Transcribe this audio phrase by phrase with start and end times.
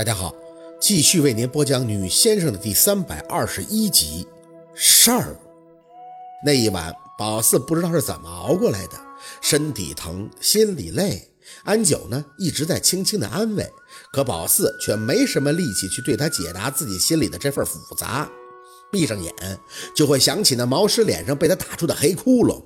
[0.00, 0.34] 大家好，
[0.80, 4.26] 继续为您播讲《女先生》的第三百二十一集
[4.72, 5.36] 事儿。
[6.42, 8.98] 那一晚，宝四不知道是怎么熬过来的，
[9.42, 11.30] 身体疼，心里累。
[11.64, 13.70] 安九呢一直在轻轻的安慰，
[14.10, 18.26] 可宝四却没什么力气去对他解答自己心里的这份复杂。
[18.90, 19.34] 闭上眼，
[19.94, 22.64] 就会想起那毛师脸上被他打出的黑窟窿，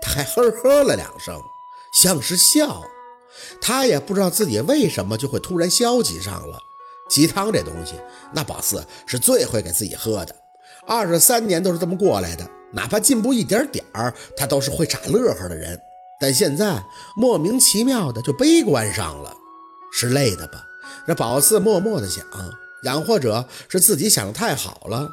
[0.00, 1.36] 他还呵呵了两声，
[1.92, 2.80] 像是笑。
[3.60, 6.60] 他也不知道自己为什么就会突然消极上了。
[7.08, 7.94] 鸡汤这东西，
[8.32, 10.34] 那宝四是最会给自己喝的。
[10.86, 15.80] 二十三年都是这么过来的，哪怕进步一点点儿，他都是会傻乐呵的人。
[16.18, 16.82] 但现在
[17.16, 19.34] 莫名其妙的就悲观上了，
[19.92, 20.64] 是累的吧？
[21.06, 22.24] 这宝四默默的想，
[22.84, 25.08] 养或者是自己想的太好了。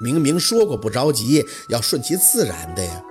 [0.00, 3.02] 明明说过不着急，要顺其自然的呀。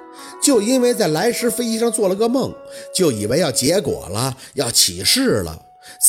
[0.42, 2.54] 就因为在来时飞机上做了个梦，
[2.94, 5.58] 就以为要结果了，要起事了，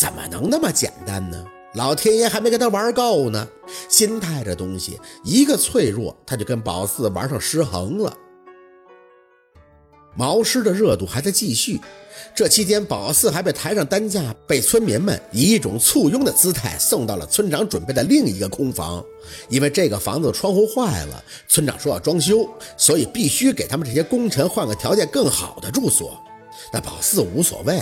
[0.01, 1.45] 怎么能那么简单呢？
[1.75, 3.47] 老天爷还没跟他玩够呢。
[3.89, 8.17] 心态这东西，一个脆弱，他就跟宝四玩上失衡了。
[10.17, 11.81] 毛师的热度还在继续。
[12.35, 19.05] 这期间，宝四还被抬上担架，被村民们以一种簇拥的姿态送到了村长准备的另一个空房。
[19.49, 26.19] 因为这个房子窗户坏了，村长说要装修，所以必须给他们这些功臣换个条件更好的住所。
[26.73, 27.81] 那宝四无所谓，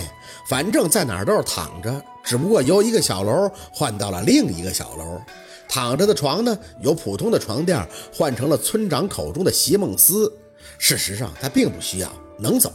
[0.49, 5.21] 反正在哪儿都是躺着，只不过由一个小楼换到了另一个小楼。
[5.69, 10.31] 躺着的床呢，由普通的床垫换成了村长口中的席梦思。
[10.77, 12.71] 事实上，他并不需要，能走。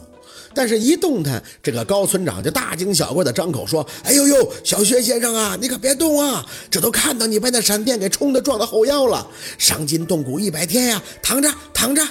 [0.54, 6.44] 但是，一动弹，这个高村长就大惊小怪的张口说：“哎呦呦，小薛先生啊，你可别动啊！
[6.70, 11.02] 这都看到你被那闪电给冲的撞到后腰了，伤筋动骨一百天呀！
[11.22, 12.02] 躺着，躺着。”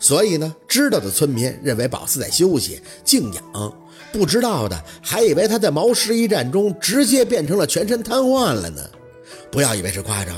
[0.00, 3.72] 所以呢，知道的村民认为宝四在休息静养，
[4.12, 8.82] 不知道的还以为他在毛师一战中直接变成了全身瘫痪了呢。
[9.50, 10.34] 不要以为是夸张。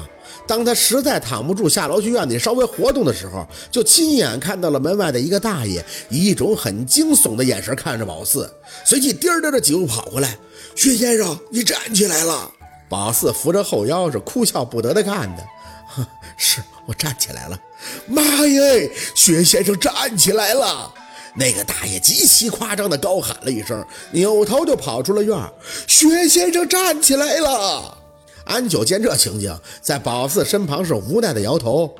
[0.46, 8.52] 当他实在躺不住，下楼去院里稍微活动的时候，就亲眼看到了门外的一个大爷以一种很惊悚的眼神看着宝四，
[8.84, 10.36] 随即颠颠的几步跑过来
[10.74, 12.50] ：“薛先生，你站起来了！”
[12.88, 16.04] 宝四扶着后腰，是哭笑不得的看他
[16.36, 17.58] ：“是我站起来了。”
[18.06, 18.90] 妈耶！
[19.14, 20.92] 薛先生站起来了！
[21.36, 25.38] 那个大爷极其夸张的高喊了一声，扭头就跑出了院
[25.86, 27.96] 薛先生站起来了！
[28.44, 31.94] 安九见这情景，在宝四身旁是无奈的摇头。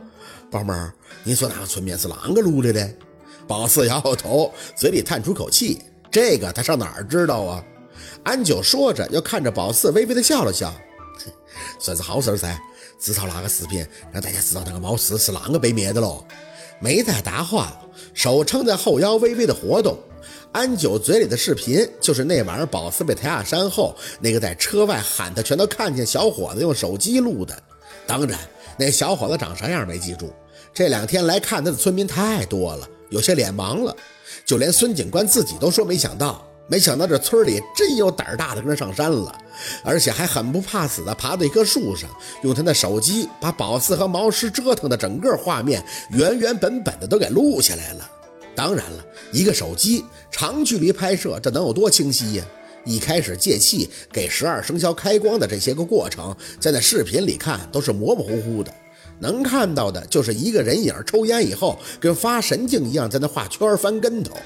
[0.50, 2.90] 宝妹儿，你说哪个村民是啷个撸的？
[3.46, 5.80] 宝四摇摇头，嘴里叹出口气。
[6.10, 7.64] 这个他上哪儿知道啊？
[8.24, 10.74] 安九说着，又看着宝四，微微的笑了笑，
[11.78, 12.60] 算是好事噻。
[13.00, 16.24] 至少那个视频让大家知道那个毛氏是啷个被灭的喽。
[16.78, 17.72] 没再答话，
[18.14, 19.98] 手撑在后腰，微微的活动。
[20.52, 27.56] 安九嘴里的视频，就是那晚上宝四被抬下山后，那个在车外喊他全都看见小伙子用手机录的。
[28.06, 28.38] 当然，
[28.78, 30.32] 那小伙子长啥样没记住。
[30.74, 33.94] 这两天来看他的村民太多了，有些脸盲了，
[34.44, 39.36] 就连孙警官自己都说没想到，没想到这村里真有胆大的跟着上山了，
[39.82, 42.08] 而且还很不怕死的爬到一棵树上，
[42.42, 48.08] 用他的手机把宝四和毛师折腾的整个画面原原本本的都给录下来了。
[48.54, 52.44] 当然了，一个手机长距离拍摄，这能有多清晰呀？
[52.84, 58.72] 一开始借气给十二生肖开光的这些个过程，在那视频里看都是模模糊糊的，
[59.18, 64.36] 能看到的就是一个人影抽烟以后跟发神经一样在那画圈翻跟头。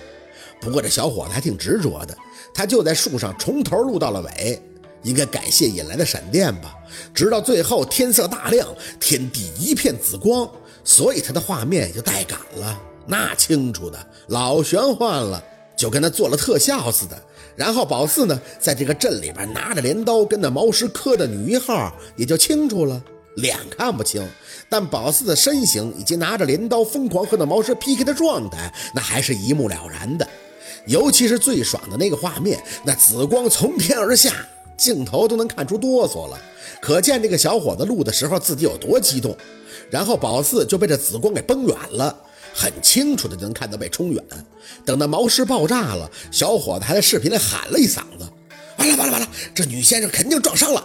[0.64, 2.16] 不过这小伙子还挺执着的，
[2.54, 4.60] 他就在树上从头录到了尾，
[5.02, 6.74] 应该感谢引来的闪电吧。
[7.12, 8.66] 直到最后天色大亮，
[8.98, 10.48] 天地一片紫光，
[10.82, 12.80] 所以他的画面就带感了。
[13.06, 13.98] 那清楚的
[14.28, 15.42] 老玄幻了，
[15.76, 17.22] 就跟他做了特效似的。
[17.54, 23.00] 然后宝四呢，在这个镇里边拿着镰刀跟那毛师磕的女一号，也就清楚了。
[23.36, 24.24] 脸看不清，
[24.68, 30.26] 但宝四的身形以及拿着镰刀疯狂和那毛师 PK 的状态，那还是一目了然的。
[30.86, 34.32] 尤其是最爽的那个画面，那紫光从天而下，
[34.76, 36.38] 镜头都能看出哆嗦了，
[36.80, 39.36] 可见这个小伙子录的时候自己有多激动。
[39.90, 42.16] 然后宝四就被这紫光给崩远了。
[42.56, 44.24] 很清楚的就能看到被冲远，
[44.84, 48.28] 等到毛师爆炸了，小伙子还在视频里喊了一嗓子
[48.78, 50.84] ：“完了完了完了，这女先生肯定撞伤了。”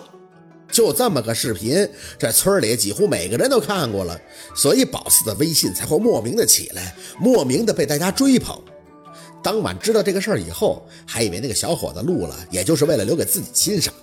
[0.71, 1.88] 就这么个视频，
[2.18, 4.19] 这村里几乎每个人都看过了，
[4.56, 8.59] 所以宝四的微信才会莫名的起来，莫名的被大家追捧。
[9.41, 13.94] 当晚知道这个事儿以后，还以为那个小伙子录了，也就是为了留给自己欣赏。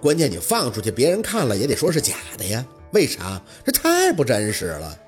[0.00, 2.64] 关键你放出去，别人看了也得说是假的呀？
[2.92, 3.40] 为啥？
[3.64, 4.98] 这太不真实了。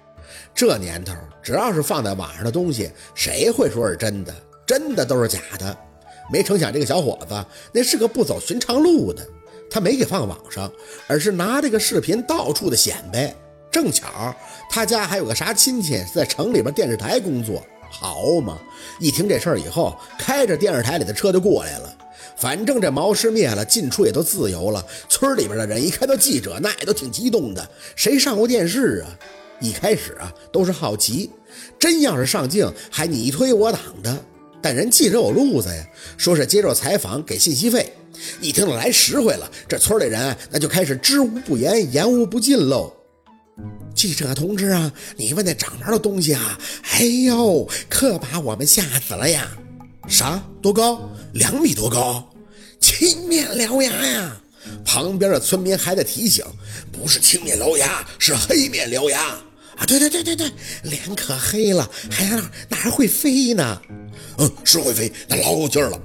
[0.54, 4.34] 这年头，只要是放在网上的东西，谁会说是真的？
[4.66, 5.76] 真的都是假的。
[6.30, 9.26] 没成想，这个小伙子那是个不走寻常路的。
[9.70, 10.70] 他没给放网上，
[11.06, 13.34] 而是拿这个视频到处的显摆。
[13.70, 14.34] 正巧
[14.70, 18.58] 他家还有个啥亲戚在城里边电视台工作，好嘛！
[19.00, 21.94] 一听这事儿以后，开着电视台里的车就过来了。
[22.36, 24.84] 反正这毛氏灭了，进出也都自由了。
[25.08, 27.68] 村里边的人一看到记者，那也都挺激动的。
[27.96, 29.18] 谁上过电视啊？
[29.60, 31.30] 一开始啊，都是好奇，
[31.78, 34.16] 真要是上镜，还你推我挡的。
[34.62, 35.84] 但人记者有路子呀，
[36.16, 37.92] 说是接受采访给信息费。
[38.40, 42.92] 一听来实惠了，这村里人那就开始知无不言，言无不尽喽。
[43.98, 46.56] 记者同志啊，你问那长毛的东西啊，
[46.92, 49.50] 哎呦，可把我们吓死了呀！
[50.08, 50.40] 啥？
[50.62, 51.10] 多高？
[51.32, 52.32] 两米多高？
[52.80, 54.40] 青面獠牙呀！
[54.84, 56.44] 旁边的村民还在提醒，
[56.92, 59.84] 不是青面獠牙，是黑面獠牙啊！
[59.84, 60.52] 对对对对对，
[60.84, 63.82] 脸可黑了，还哪哪会飞呢？
[64.38, 66.00] 嗯，是会飞，那老有劲儿了。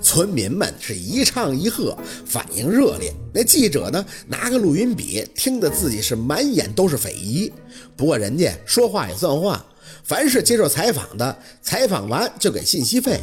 [0.00, 3.12] 村民们是一唱一和，反应热烈。
[3.32, 7.52] 那记者呢，拿个录音笔，听得自己是满眼都是匪夷。
[7.96, 9.64] 不过人家说话也算话，
[10.04, 13.20] 凡是接受采访的，采访完就给信息费。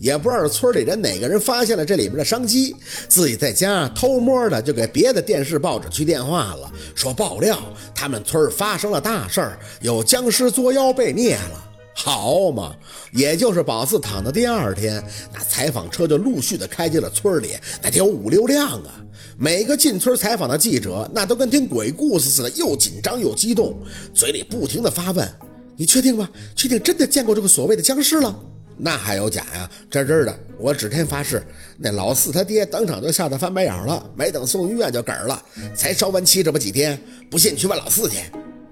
[0.00, 2.74] 也不知道村里人哪个人发现了这里面的商机，
[3.08, 7.58] 自己在家偷摸的就给别的电视报纸去电话了，说爆料
[7.94, 11.67] 他们村发生了大事儿，有僵尸作妖被灭了。
[12.00, 12.76] 好嘛，
[13.12, 15.02] 也就是宝四躺的第二天，
[15.34, 19.04] 那采访车就陆续的开进了村里，那得有五六辆啊。
[19.36, 23.76] 每个进村采访的记者，那都跟听鬼故事似的，又紧张又激动，
[24.14, 25.28] 嘴里不停的发问
[25.76, 26.28] ：“你确定吗？
[26.54, 28.34] 确定真的见过这个所谓的僵尸了？
[28.76, 29.68] 那还有假呀？
[29.90, 31.44] 真真的，我指天发誓，
[31.76, 35.42] 那老四他爹当场就吓得翻白眼了，没等送医院就嗝了，
[35.74, 36.96] 才烧完气这么几天。
[37.28, 38.18] 不信你去问老四去，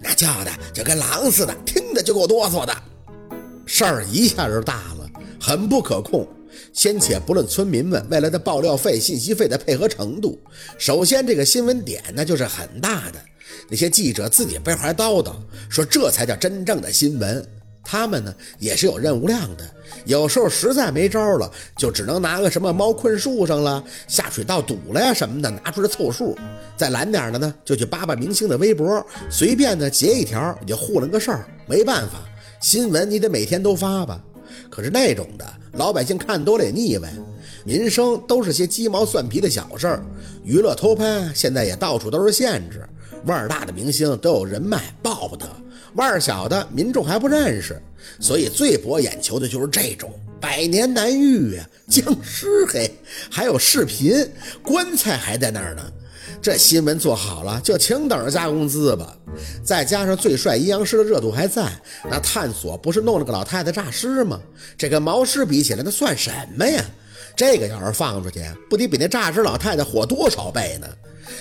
[0.00, 2.72] 那叫的就跟狼似的，听着就够哆嗦的。”
[3.76, 6.26] 事儿一下就大了，很不可控。
[6.72, 10.40] 先且不论村民们未来的爆料费、信息费的配合程度，
[10.78, 13.20] 首先这个新闻点那就是很大的。
[13.68, 15.34] 那些记者自己背后还叨叨
[15.68, 17.46] 说这才叫真正的新闻。
[17.84, 19.70] 他们呢也是有任务量的，
[20.06, 26.34] 有时候实在没招了，就只能拿个什么猫困树上了、下水道堵了呀什么的拿出来凑数。
[26.78, 31.46] 再懒点的呢，就去扒扒明星的微博，随便的截一条也就糊弄个事儿。
[31.66, 32.24] 没办法。
[32.66, 34.20] 新闻你得每天都发吧，
[34.68, 37.08] 可是那种的老百姓看多了也腻歪。
[37.64, 40.02] 民生都是些鸡毛蒜皮的小事儿，
[40.42, 42.84] 娱乐偷拍现在也到处都是限制。
[43.26, 45.46] 腕儿大的明星都有人脉，报不得；
[45.94, 47.80] 腕儿小的民众还不认识，
[48.18, 52.90] 所以最博眼球的就是这种百年难遇啊，僵尸嘿，
[53.30, 54.28] 还有视频，
[54.60, 55.92] 棺材还在那儿呢。
[56.40, 59.16] 这新闻做好了，就请等着加工资吧。
[59.64, 61.70] 再加上最帅阴阳师的热度还在，
[62.08, 64.40] 那探索不是弄了个老太太诈尸吗？
[64.78, 66.84] 这跟毛尸比起来，那算什么呀？
[67.34, 70.86] 这个要是放出去，不得比那诈尸老太太火多少倍呢？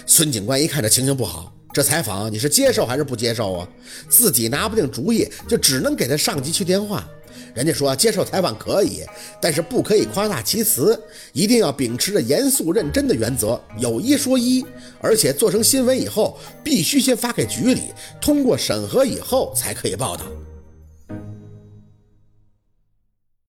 [0.05, 3.67] 孙警官一看这情形不好，这采访你是接受还是不接受啊？
[4.09, 7.07] 自己拿不定主意，就只能给他上级去电话。
[7.53, 9.03] 人家说接受采访可以，
[9.41, 10.99] 但是不可以夸大其词，
[11.33, 14.65] 一定要秉持着严肃认真的原则，有一说一，
[14.99, 20.25] 而且做成新闻以后，必须先发给局里，通过审核以后才可以报道。